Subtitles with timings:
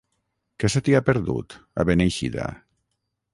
[0.63, 2.49] Què se t'hi ha perdut, a Beneixida?